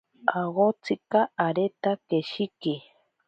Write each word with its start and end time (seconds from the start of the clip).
Awotsika 0.39 1.19
areta 1.45 1.91
keshiki. 2.07 2.75